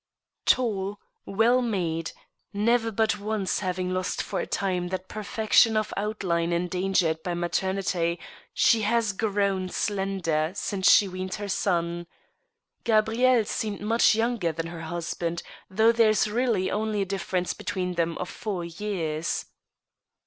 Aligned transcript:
Tall, 0.47 0.99
well 1.27 1.61
made, 1.61 2.11
never 2.53 2.89
but 2.89 3.19
once 3.19 3.59
having 3.59 3.93
lost 3.93 4.23
for 4.23 4.39
a 4.39 4.47
time 4.47 4.87
that 4.87 5.07
per 5.07 5.21
fection 5.21 5.77
of 5.77 5.93
outline 5.95 6.51
endangered 6.51 7.21
by 7.21 7.35
maternity, 7.35 8.19
she 8.51 8.81
has 8.81 9.13
grown 9.13 9.69
slender 9.69 10.53
since 10.55 10.91
she 10.91 11.07
weaned 11.07 11.35
her 11.35 11.47
son. 11.47 12.07
Gabrielle 12.83 13.45
seems 13.45 13.81
much 13.81 14.15
younger 14.15 14.51
than 14.51 14.65
her 14.65 14.81
husband, 14.81 15.43
though 15.69 15.91
there 15.91 16.09
is 16.09 16.27
really 16.27 16.71
only 16.71 17.03
a 17.03 17.05
difference 17.05 17.53
between 17.53 17.93
them 17.93 18.17
of 18.17 18.27
four 18.27 18.65
years. 18.65 19.45